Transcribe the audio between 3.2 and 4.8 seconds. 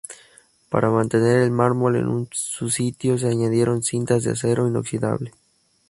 añadieron cintas de acero